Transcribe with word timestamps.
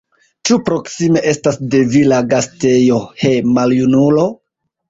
Ĉu 0.49 0.55
proksime 0.69 1.21
estas 1.33 1.59
de 1.75 1.83
vi 1.93 2.03
la 2.13 2.23
gastejo, 2.33 2.99
he, 3.25 3.35
maljunulo? 3.59 4.27